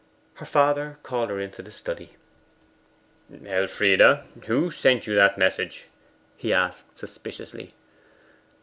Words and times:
Her 0.33 0.47
father 0.47 0.97
called 1.03 1.29
her 1.29 1.39
into 1.39 1.61
the 1.61 1.69
study. 1.69 2.15
'Elfride, 3.45 4.23
who 4.47 4.71
sent 4.71 5.05
you 5.05 5.13
that 5.13 5.37
message?' 5.37 5.89
he 6.35 6.51
asked 6.51 6.97
suspiciously. 6.97 7.69